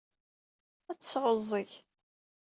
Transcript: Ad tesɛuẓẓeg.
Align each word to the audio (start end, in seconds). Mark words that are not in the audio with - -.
Ad 0.89 0.97
tesɛuẓẓeg. 0.99 1.69